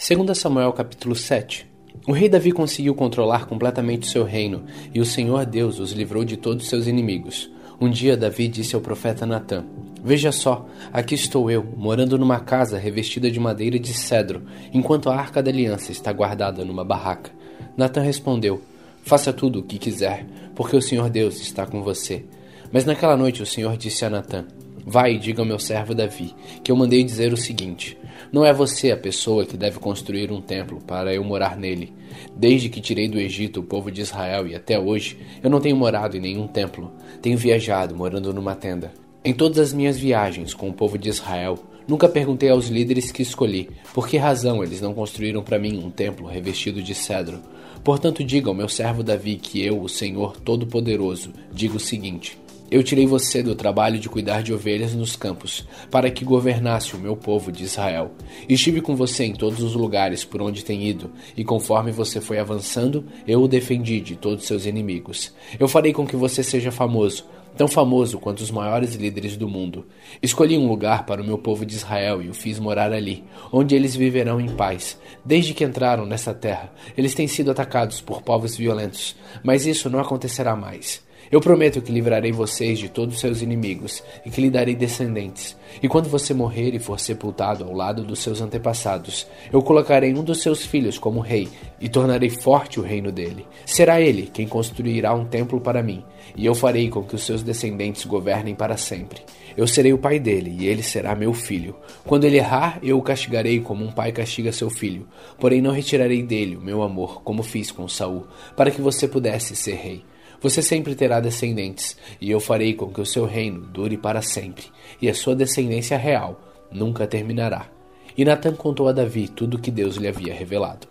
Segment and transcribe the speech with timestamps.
[0.00, 1.66] Segundo Samuel capítulo 7.
[2.06, 4.62] O rei Davi conseguiu controlar completamente seu reino,
[4.94, 7.50] e o Senhor Deus os livrou de todos seus inimigos.
[7.80, 9.64] Um dia Davi disse ao profeta Natã:
[10.00, 15.16] Veja só, aqui estou eu, morando numa casa revestida de madeira de cedro, enquanto a
[15.16, 17.32] arca da aliança está guardada numa barraca.
[17.76, 18.62] Natã respondeu:
[19.02, 20.24] Faça tudo o que quiser,
[20.54, 22.24] porque o Senhor Deus está com você.
[22.70, 24.46] Mas naquela noite o Senhor disse a Natã:
[24.90, 26.34] Vai e diga ao meu servo Davi,
[26.64, 27.98] que eu mandei dizer o seguinte:
[28.32, 31.92] Não é você a pessoa que deve construir um templo para eu morar nele.
[32.34, 35.76] Desde que tirei do Egito o povo de Israel e até hoje, eu não tenho
[35.76, 36.90] morado em nenhum templo.
[37.20, 38.90] Tenho viajado morando numa tenda.
[39.22, 43.20] Em todas as minhas viagens com o povo de Israel, nunca perguntei aos líderes que
[43.20, 47.42] escolhi por que razão eles não construíram para mim um templo revestido de cedro.
[47.84, 52.38] Portanto, diga ao meu servo Davi que eu, o Senhor Todo-Poderoso, digo o seguinte:
[52.70, 56.98] eu tirei você do trabalho de cuidar de ovelhas nos campos, para que governasse o
[56.98, 58.12] meu povo de Israel.
[58.48, 62.38] Estive com você em todos os lugares por onde tem ido, e conforme você foi
[62.38, 65.32] avançando, eu o defendi de todos seus inimigos.
[65.58, 67.24] Eu farei com que você seja famoso,
[67.56, 69.86] tão famoso quanto os maiores líderes do mundo.
[70.22, 73.74] Escolhi um lugar para o meu povo de Israel e o fiz morar ali, onde
[73.74, 74.98] eles viverão em paz.
[75.24, 79.98] Desde que entraram nessa terra, eles têm sido atacados por povos violentos, mas isso não
[79.98, 81.07] acontecerá mais.
[81.30, 85.56] Eu prometo que livrarei vocês de todos seus inimigos e que lhe darei descendentes.
[85.82, 90.24] E quando você morrer e for sepultado ao lado dos seus antepassados, eu colocarei um
[90.24, 91.48] dos seus filhos como rei
[91.78, 93.46] e tornarei forte o reino dele.
[93.66, 96.02] Será ele quem construirá um templo para mim,
[96.34, 99.20] e eu farei com que os seus descendentes governem para sempre.
[99.54, 101.76] Eu serei o pai dele e ele será meu filho.
[102.06, 105.06] Quando ele errar, eu o castigarei como um pai castiga seu filho,
[105.38, 108.26] porém não retirarei dele o meu amor, como fiz com Saul,
[108.56, 110.04] para que você pudesse ser rei.
[110.40, 114.66] Você sempre terá descendentes, e eu farei com que o seu reino dure para sempre,
[115.02, 117.68] e a sua descendência real nunca terminará.
[118.16, 120.86] E Natan contou a Davi tudo o que Deus lhe havia revelado.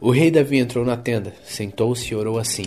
[0.00, 2.66] O rei Davi entrou na tenda, sentou-se e orou assim: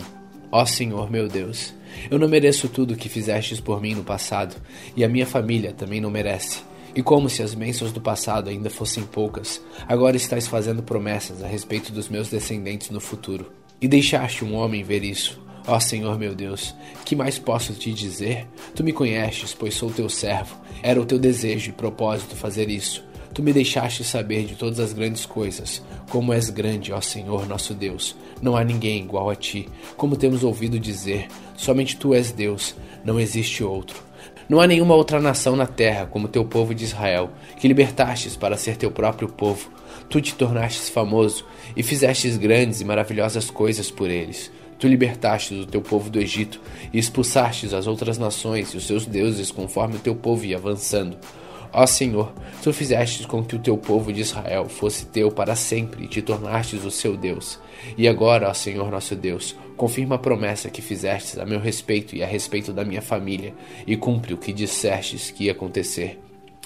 [0.52, 1.74] Ó Senhor meu Deus,
[2.10, 4.56] eu não mereço tudo o que fizestes por mim no passado,
[4.96, 6.60] e a minha família também não merece.
[6.94, 11.48] E como se as bênçãos do passado ainda fossem poucas, agora estás fazendo promessas a
[11.48, 13.50] respeito dos meus descendentes no futuro.
[13.82, 16.74] E deixaste um homem ver isso, Ó Senhor meu Deus,
[17.06, 18.48] que mais posso te dizer?
[18.76, 20.56] Tu me conheces, pois sou teu servo.
[20.82, 23.04] Era o teu desejo e propósito fazer isso.
[23.34, 25.82] Tu me deixaste saber de todas as grandes coisas.
[26.10, 28.16] Como és grande, ó Senhor nosso Deus.
[28.42, 29.70] Não há ninguém igual a ti.
[29.96, 34.04] Como temos ouvido dizer, somente tu és Deus, não existe outro.
[34.50, 38.58] Não há nenhuma outra nação na terra como teu povo de Israel, que libertastes para
[38.58, 39.72] ser teu próprio povo.
[40.10, 44.52] Tu te tornastes famoso e fizestes grandes e maravilhosas coisas por eles.
[44.82, 46.60] Tu libertastes o teu povo do Egito
[46.92, 51.20] e expulsastes as outras nações e os seus deuses conforme o teu povo ia avançando.
[51.72, 52.34] Ó Senhor,
[52.64, 56.20] tu fizestes com que o teu povo de Israel fosse teu para sempre e te
[56.20, 57.60] tornastes o seu Deus.
[57.96, 62.24] E agora, ó Senhor nosso Deus, confirma a promessa que fizestes a meu respeito e
[62.24, 63.54] a respeito da minha família,
[63.86, 66.20] e cumpre o que dissestes que ia acontecer.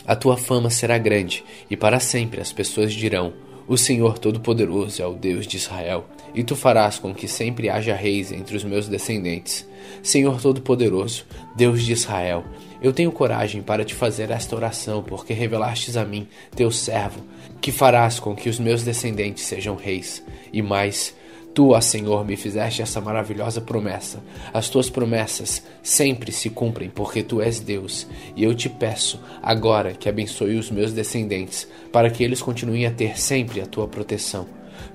[0.08, 3.34] A tua fama será grande, e para sempre as pessoas dirão:
[3.68, 7.96] O Senhor Todo-Poderoso é o Deus de Israel e tu farás com que sempre haja
[7.96, 9.68] reis entre os meus descendentes.
[10.03, 11.25] Senhor Todo-Poderoso,
[11.56, 12.44] Deus de Israel,
[12.81, 17.24] eu tenho coragem para te fazer esta oração, porque revelastes a mim, teu servo,
[17.62, 20.22] que farás com que os meus descendentes sejam reis.
[20.51, 21.16] E mais,
[21.56, 24.22] Tu, ó Senhor, me fizeste essa maravilhosa promessa.
[24.53, 28.06] As tuas promessas sempre se cumprem, porque tu és Deus.
[28.35, 32.91] E eu te peço agora que abençoe os meus descendentes, para que eles continuem a
[32.91, 34.45] ter sempre a tua proteção.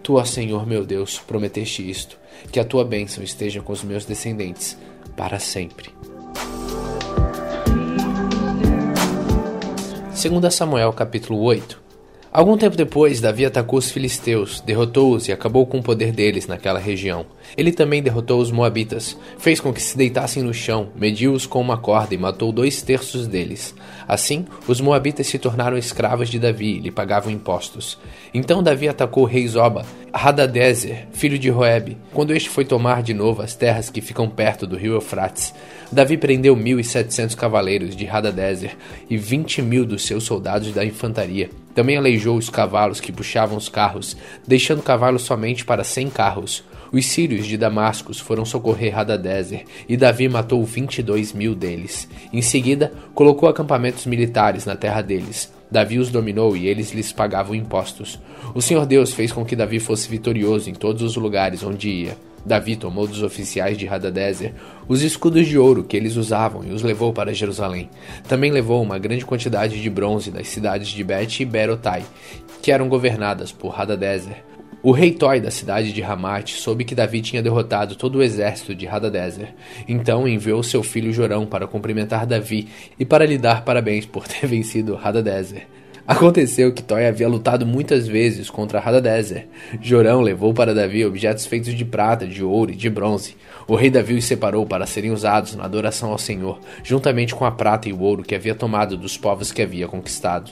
[0.02, 2.16] Tu, Senhor meu Deus, prometeste isto,
[2.50, 4.76] que a tua bênção esteja com os meus descendentes
[5.16, 5.90] para sempre.
[10.20, 11.89] 2 Samuel capítulo 8
[12.32, 16.78] Algum tempo depois, Davi atacou os filisteus, derrotou-os e acabou com o poder deles naquela
[16.78, 17.26] região.
[17.56, 21.76] Ele também derrotou os moabitas, fez com que se deitassem no chão, mediu-os com uma
[21.76, 23.74] corda e matou dois terços deles.
[24.06, 27.98] Assim, os moabitas se tornaram escravos de Davi e lhe pagavam impostos.
[28.32, 33.14] Então Davi atacou o rei Zoba, Hadadezer, filho de Roeb, quando este foi tomar de
[33.14, 35.54] novo as terras que ficam perto do rio Eufrates.
[35.90, 38.76] Davi prendeu mil e setecentos cavaleiros de Hadadezer
[39.08, 41.50] e vinte mil dos seus soldados da infantaria.
[41.74, 44.16] Também aleijou os cavalos que puxavam os carros,
[44.46, 46.64] deixando cavalos somente para cem carros.
[46.92, 52.08] Os sírios de Damascus foram socorrer Hadadezer, e Davi matou vinte e dois mil deles.
[52.32, 55.52] Em seguida, colocou acampamentos militares na terra deles.
[55.70, 58.18] Davi os dominou e eles lhes pagavam impostos.
[58.54, 62.16] O Senhor Deus fez com que Davi fosse vitorioso em todos os lugares onde ia.
[62.44, 64.54] Davi tomou dos oficiais de Hadadezer
[64.88, 67.88] os escudos de ouro que eles usavam e os levou para Jerusalém.
[68.26, 72.02] Também levou uma grande quantidade de bronze das cidades de Bet e Berotai,
[72.62, 74.49] que eram governadas por Hadadezer.
[74.82, 78.74] O rei Toi da cidade de Ramate soube que Davi tinha derrotado todo o exército
[78.74, 79.54] de Hadadezer.
[79.86, 82.66] Então enviou seu filho Jorão para cumprimentar Davi
[82.98, 85.66] e para lhe dar parabéns por ter vencido Hadadezer.
[86.06, 89.48] Aconteceu que Toy havia lutado muitas vezes contra Hadadezer.
[89.82, 93.36] Jorão levou para Davi objetos feitos de prata, de ouro e de bronze.
[93.68, 97.50] O rei Davi os separou para serem usados na adoração ao Senhor, juntamente com a
[97.50, 100.50] prata e o ouro que havia tomado dos povos que havia conquistado.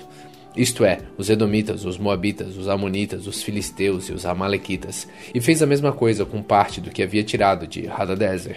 [0.59, 5.63] Isto é, os Edomitas, os Moabitas, os Amonitas, os Filisteus e os Amalequitas, e fez
[5.63, 8.57] a mesma coisa com parte do que havia tirado de Hadadezer.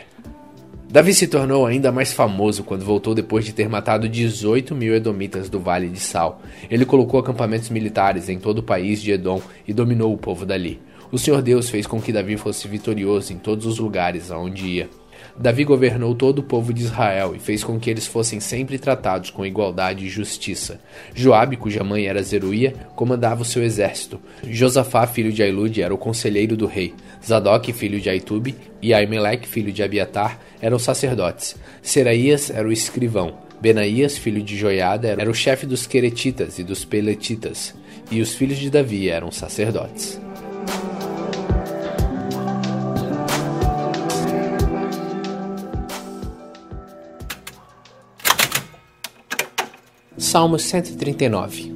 [0.89, 5.48] Davi se tornou ainda mais famoso quando voltou depois de ter matado 18 mil edomitas
[5.48, 6.42] do Vale de Sal.
[6.71, 10.81] Ele colocou acampamentos militares em todo o país de Edom e dominou o povo dali.
[11.12, 14.89] O Senhor Deus fez com que Davi fosse vitorioso em todos os lugares aonde ia.
[15.38, 19.30] Davi governou todo o povo de Israel e fez com que eles fossem sempre tratados
[19.30, 20.80] com igualdade e justiça.
[21.13, 24.19] Joabe, cuja mãe era Zeruia, comandava o seu exército.
[24.48, 26.94] Josafá, filho de Ailude, era o conselheiro do rei.
[27.25, 31.56] Zadok, filho de Aitube, e Aimeleque, filho de Abiatar, eram sacerdotes.
[31.81, 33.38] Seraías era o escrivão.
[33.62, 37.75] Benaías, filho de Joiada, era o chefe dos Queretitas e dos Peletitas.
[38.10, 40.19] E os filhos de Davi eram sacerdotes.
[50.31, 51.74] Salmo 139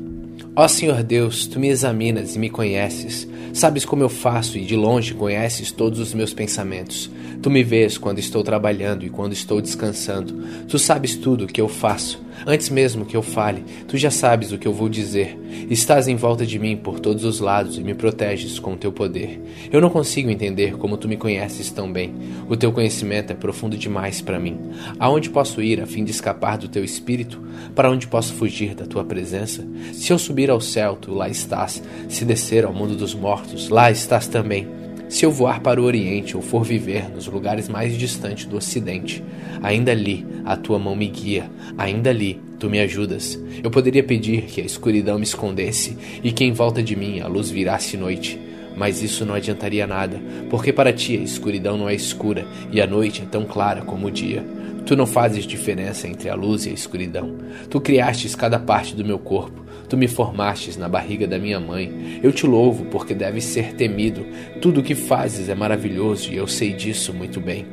[0.55, 3.27] Ó Senhor Deus, tu me examinas e me conheces.
[3.53, 7.11] Sabes como eu faço e de longe conheces todos os meus pensamentos.
[7.41, 10.33] Tu me vês quando estou trabalhando e quando estou descansando.
[10.69, 12.24] Tu sabes tudo o que eu faço.
[12.45, 15.37] Antes mesmo que eu fale, tu já sabes o que eu vou dizer.
[15.69, 18.91] Estás em volta de mim por todos os lados e me proteges com o teu
[18.91, 19.41] poder.
[19.71, 22.13] Eu não consigo entender como tu me conheces tão bem.
[22.47, 24.59] O teu conhecimento é profundo demais para mim.
[24.99, 27.41] Aonde posso ir a fim de escapar do teu espírito?
[27.73, 29.65] Para onde posso fugir da tua presença?
[29.93, 31.81] Se eu subir ao céu, tu lá estás.
[32.09, 34.84] Se descer ao mundo dos mortos, lá estás também.
[35.07, 39.23] Se eu voar para o Oriente ou for viver nos lugares mais distantes do Ocidente,
[39.61, 43.39] ainda ali a tua mão me guia, ainda ali tu me ajudas.
[43.63, 47.27] Eu poderia pedir que a escuridão me escondesse e que em volta de mim a
[47.27, 48.39] luz virasse noite.
[48.75, 50.19] Mas isso não adiantaria nada,
[50.49, 54.07] porque para ti a escuridão não é escura e a noite é tão clara como
[54.07, 54.43] o dia.
[54.85, 57.37] Tu não fazes diferença entre a luz e a escuridão.
[57.69, 59.64] Tu criastes cada parte do meu corpo.
[59.87, 62.19] Tu me formastes na barriga da minha mãe.
[62.23, 64.25] Eu te louvo porque deves ser temido.
[64.61, 67.65] Tudo o que fazes é maravilhoso e eu sei disso muito bem.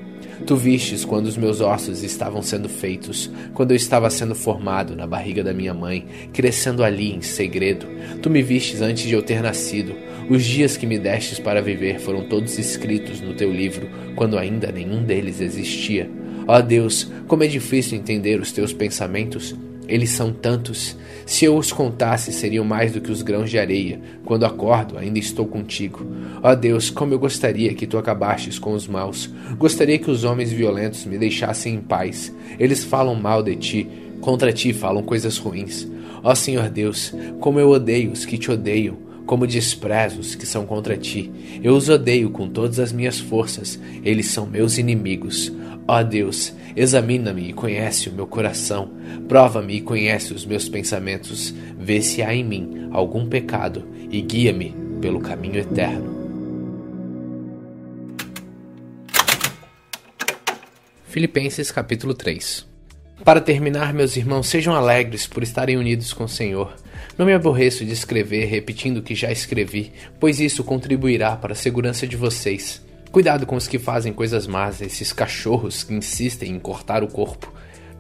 [0.47, 5.07] Tu vistes quando os meus ossos estavam sendo feitos, quando eu estava sendo formado na
[5.07, 7.87] barriga da minha mãe, crescendo ali em segredo.
[8.21, 9.95] Tu me vistes antes de eu ter nascido.
[10.29, 14.73] Os dias que me destes para viver foram todos escritos no teu livro, quando ainda
[14.73, 16.11] nenhum deles existia.
[16.47, 19.55] Ó Deus, como é difícil entender os teus pensamentos.
[19.93, 20.97] Eles são tantos.
[21.27, 24.01] Se eu os contasse, seriam mais do que os grãos de areia.
[24.25, 26.07] Quando acordo, ainda estou contigo.
[26.43, 29.29] Ó Deus, como eu gostaria que tu acabastes com os maus.
[29.59, 32.35] Gostaria que os homens violentos me deixassem em paz.
[32.59, 33.89] Eles falam mal de ti,
[34.23, 35.87] contra ti falam coisas ruins.
[36.25, 38.97] Ó Senhor Deus, como eu odeio os que te odeiam
[39.27, 41.31] como desprezo os que são contra ti.
[41.63, 45.53] Eu os odeio com todas as minhas forças, eles são meus inimigos.
[45.87, 48.91] Ó Deus, examina-me e conhece o meu coração,
[49.29, 54.75] prova-me e conhece os meus pensamentos, vê se há em mim algum pecado e guia-me
[55.01, 56.23] pelo caminho eterno.
[61.05, 62.67] Filipenses capítulo 3
[63.25, 66.75] Para terminar, meus irmãos, sejam alegres por estarem unidos com o Senhor.
[67.19, 71.57] Não me aborreço de escrever repetindo o que já escrevi, pois isso contribuirá para a
[71.57, 72.81] segurança de vocês.
[73.13, 77.53] Cuidado com os que fazem coisas más, esses cachorros que insistem em cortar o corpo.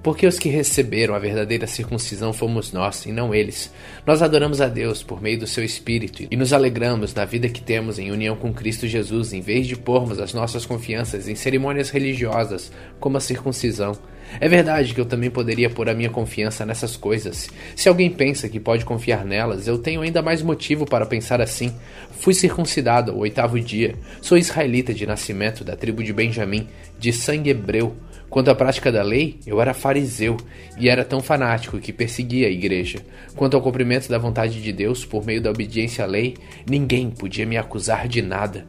[0.02, 3.72] Porque os que receberam a verdadeira circuncisão fomos nós, e não eles.
[4.04, 7.62] Nós adoramos a Deus por meio do seu Espírito e nos alegramos na vida que
[7.62, 11.90] temos em união com Cristo Jesus, em vez de pormos as nossas confianças em cerimônias
[11.90, 13.96] religiosas, como a circuncisão.
[14.40, 17.48] É verdade que eu também poderia pôr a minha confiança nessas coisas.
[17.76, 21.72] Se alguém pensa que pode confiar nelas, eu tenho ainda mais motivo para pensar assim.
[22.18, 23.94] Fui circuncidado ao oitavo dia.
[24.20, 26.66] Sou israelita de nascimento, da tribo de Benjamim,
[26.98, 27.94] de sangue hebreu.
[28.32, 30.38] Quanto à prática da lei, eu era fariseu
[30.78, 33.00] e era tão fanático que perseguia a igreja.
[33.36, 37.44] Quanto ao cumprimento da vontade de Deus por meio da obediência à lei, ninguém podia
[37.44, 38.66] me acusar de nada.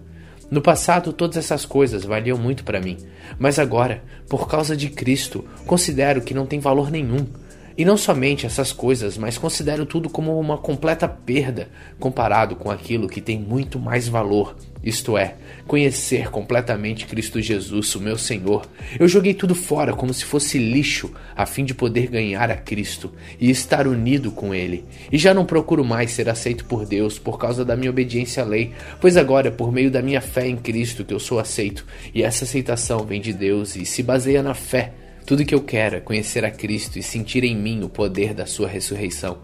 [0.52, 2.98] No passado, todas essas coisas valiam muito para mim,
[3.40, 7.26] mas agora, por causa de Cristo, considero que não tem valor nenhum.
[7.78, 13.08] E não somente essas coisas, mas considero tudo como uma completa perda comparado com aquilo
[13.08, 18.68] que tem muito mais valor, isto é, conhecer completamente Cristo Jesus, o meu Senhor.
[19.00, 23.10] Eu joguei tudo fora como se fosse lixo, a fim de poder ganhar a Cristo
[23.40, 24.84] e estar unido com Ele.
[25.10, 28.46] E já não procuro mais ser aceito por Deus por causa da minha obediência à
[28.46, 31.86] lei, pois agora é por meio da minha fé em Cristo que eu sou aceito,
[32.14, 34.92] e essa aceitação vem de Deus e se baseia na fé.
[35.26, 38.46] Tudo que eu quero é conhecer a Cristo e sentir em mim o poder da
[38.46, 39.38] Sua ressurreição.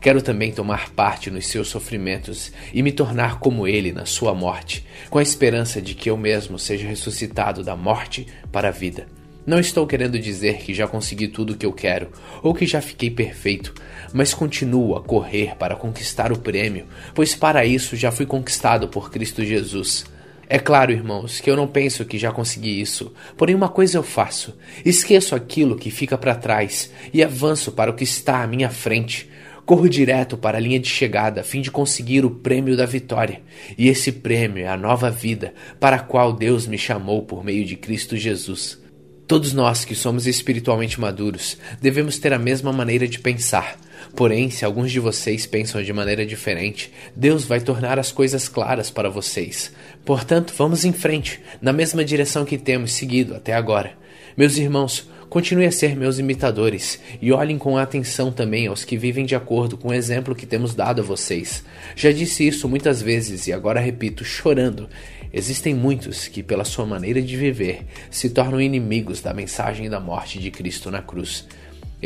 [0.00, 4.86] Quero também tomar parte nos seus sofrimentos e me tornar como ele na sua morte,
[5.10, 9.06] com a esperança de que eu mesmo seja ressuscitado da morte para a vida.
[9.46, 12.10] Não estou querendo dizer que já consegui tudo o que eu quero
[12.42, 13.74] ou que já fiquei perfeito,
[14.12, 19.10] mas continuo a correr para conquistar o prêmio, pois para isso já fui conquistado por
[19.10, 20.04] Cristo Jesus.
[20.48, 24.02] É claro, irmãos, que eu não penso que já consegui isso, porém uma coisa eu
[24.02, 28.70] faço: esqueço aquilo que fica para trás e avanço para o que está à minha
[28.70, 29.28] frente.
[29.64, 33.42] Corro direto para a linha de chegada a fim de conseguir o prêmio da vitória.
[33.76, 37.64] E esse prêmio é a nova vida para a qual Deus me chamou por meio
[37.64, 38.80] de Cristo Jesus.
[39.26, 43.76] Todos nós que somos espiritualmente maduros devemos ter a mesma maneira de pensar.
[44.14, 48.90] Porém, se alguns de vocês pensam de maneira diferente, Deus vai tornar as coisas claras
[48.90, 49.72] para vocês.
[50.04, 53.92] Portanto, vamos em frente, na mesma direção que temos seguido até agora.
[54.36, 59.26] Meus irmãos, Continue a ser meus imitadores e olhem com atenção também aos que vivem
[59.26, 61.64] de acordo com o exemplo que temos dado a vocês.
[61.96, 64.88] Já disse isso muitas vezes e agora repito, chorando.
[65.32, 70.38] Existem muitos que, pela sua maneira de viver, se tornam inimigos da mensagem da morte
[70.38, 71.46] de Cristo na cruz.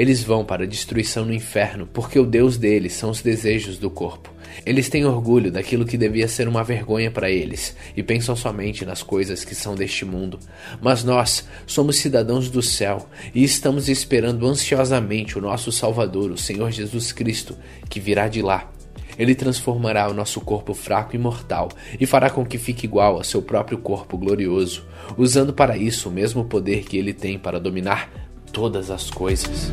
[0.01, 3.91] Eles vão para a destruição no inferno, porque o Deus deles são os desejos do
[3.91, 4.33] corpo.
[4.65, 9.03] Eles têm orgulho daquilo que devia ser uma vergonha para eles e pensam somente nas
[9.03, 10.39] coisas que são deste mundo.
[10.81, 16.71] Mas nós somos cidadãos do céu e estamos esperando ansiosamente o nosso Salvador, o Senhor
[16.71, 17.55] Jesus Cristo,
[17.91, 18.73] que virá de lá.
[19.19, 21.69] Ele transformará o nosso corpo fraco e mortal
[22.01, 24.83] e fará com que fique igual ao seu próprio corpo glorioso,
[25.19, 29.73] usando para isso o mesmo poder que ele tem para dominar todas as coisas.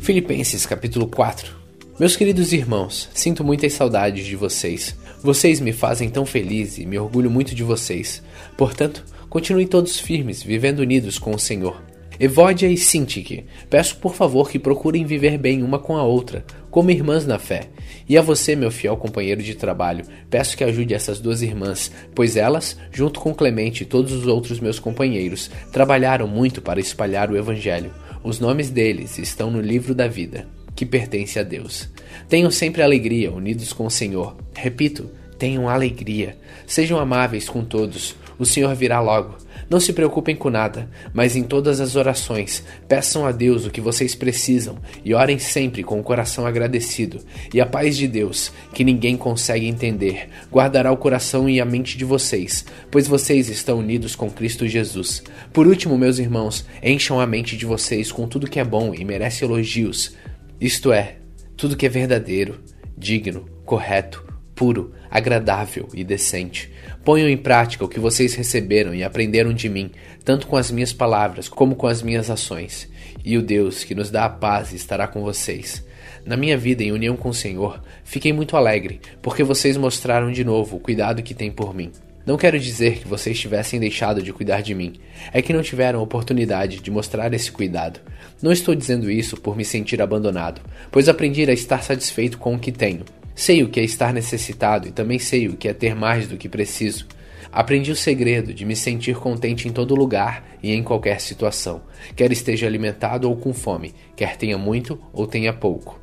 [0.00, 1.54] Filipenses capítulo 4
[1.98, 4.96] Meus queridos irmãos, sinto muitas saudades de vocês.
[5.22, 8.22] Vocês me fazem tão feliz e me orgulho muito de vocês.
[8.56, 11.89] Portanto, continuem todos firmes, vivendo unidos com o Senhor.
[12.22, 16.90] Evódia e Sintique, peço por favor que procurem viver bem uma com a outra, como
[16.90, 17.70] irmãs na fé.
[18.06, 22.36] E a você, meu fiel companheiro de trabalho, peço que ajude essas duas irmãs, pois
[22.36, 27.38] elas, junto com Clemente e todos os outros meus companheiros, trabalharam muito para espalhar o
[27.38, 27.90] Evangelho.
[28.22, 30.46] Os nomes deles estão no livro da vida,
[30.76, 31.88] que pertence a Deus.
[32.28, 34.36] Tenham sempre alegria, unidos com o Senhor.
[34.54, 36.36] Repito, tenham alegria.
[36.66, 38.14] Sejam amáveis com todos.
[38.38, 39.38] O Senhor virá logo.
[39.70, 43.80] Não se preocupem com nada, mas em todas as orações, peçam a Deus o que
[43.80, 47.20] vocês precisam e orem sempre com o coração agradecido.
[47.54, 51.96] E a paz de Deus, que ninguém consegue entender, guardará o coração e a mente
[51.96, 55.22] de vocês, pois vocês estão unidos com Cristo Jesus.
[55.52, 59.04] Por último, meus irmãos, encham a mente de vocês com tudo que é bom e
[59.04, 60.16] merece elogios,
[60.60, 61.18] isto é,
[61.56, 62.60] tudo que é verdadeiro,
[62.98, 66.70] digno, correto, puro, agradável e decente.
[67.04, 69.90] Ponham em prática o que vocês receberam e aprenderam de mim,
[70.24, 72.88] tanto com as minhas palavras como com as minhas ações.
[73.24, 75.84] E o Deus que nos dá a paz estará com vocês.
[76.24, 80.44] Na minha vida em união com o Senhor, fiquei muito alegre, porque vocês mostraram de
[80.44, 81.90] novo o cuidado que têm por mim.
[82.26, 84.92] Não quero dizer que vocês tivessem deixado de cuidar de mim,
[85.32, 87.98] é que não tiveram oportunidade de mostrar esse cuidado.
[88.42, 90.60] Não estou dizendo isso por me sentir abandonado,
[90.92, 93.04] pois aprendi a estar satisfeito com o que tenho.
[93.40, 96.36] Sei o que é estar necessitado e também sei o que é ter mais do
[96.36, 97.06] que preciso.
[97.50, 101.80] Aprendi o segredo de me sentir contente em todo lugar e em qualquer situação,
[102.14, 105.98] quer esteja alimentado ou com fome, quer tenha muito ou tenha pouco.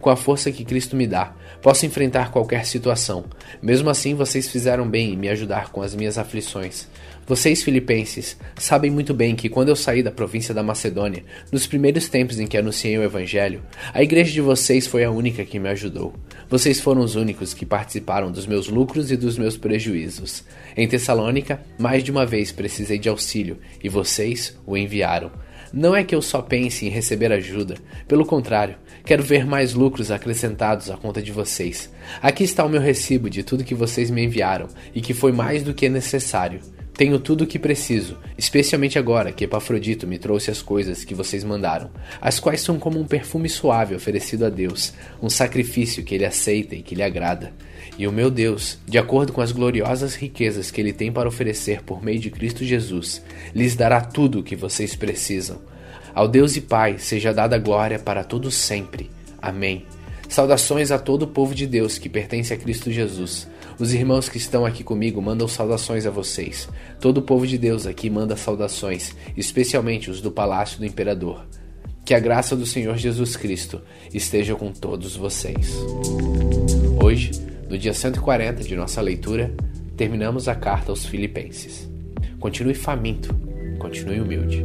[0.00, 3.26] Com a força que Cristo me dá, posso enfrentar qualquer situação.
[3.60, 6.88] Mesmo assim, vocês fizeram bem em me ajudar com as minhas aflições.
[7.26, 11.22] Vocês, filipenses, sabem muito bem que quando eu saí da província da Macedônia,
[11.52, 13.62] nos primeiros tempos em que anunciei o Evangelho,
[13.94, 16.12] a igreja de vocês foi a única que me ajudou.
[16.48, 20.42] Vocês foram os únicos que participaram dos meus lucros e dos meus prejuízos.
[20.76, 25.30] Em Tessalônica, mais de uma vez precisei de auxílio e vocês o enviaram.
[25.72, 27.76] Não é que eu só pense em receber ajuda,
[28.08, 28.74] pelo contrário,
[29.04, 31.88] quero ver mais lucros acrescentados à conta de vocês.
[32.20, 35.62] Aqui está o meu recibo de tudo que vocês me enviaram e que foi mais
[35.62, 36.60] do que necessário.
[37.00, 41.42] Tenho tudo o que preciso, especialmente agora que Epafrodito me trouxe as coisas que vocês
[41.42, 41.90] mandaram,
[42.20, 44.92] as quais são como um perfume suave oferecido a Deus,
[45.22, 47.54] um sacrifício que ele aceita e que lhe agrada.
[47.96, 51.82] E o meu Deus, de acordo com as gloriosas riquezas que ele tem para oferecer
[51.82, 55.58] por meio de Cristo Jesus, lhes dará tudo o que vocês precisam.
[56.14, 59.08] Ao Deus e Pai seja dada glória para todos sempre.
[59.40, 59.86] Amém.
[60.28, 63.48] Saudações a todo o povo de Deus que pertence a Cristo Jesus.
[63.80, 66.68] Os irmãos que estão aqui comigo mandam saudações a vocês.
[67.00, 71.46] Todo o povo de Deus aqui manda saudações, especialmente os do palácio do imperador.
[72.04, 73.80] Que a graça do Senhor Jesus Cristo
[74.12, 75.74] esteja com todos vocês.
[77.02, 77.30] Hoje,
[77.70, 79.50] no dia 140 de nossa leitura,
[79.96, 81.88] terminamos a carta aos Filipenses.
[82.38, 83.34] Continue faminto,
[83.78, 84.62] continue humilde.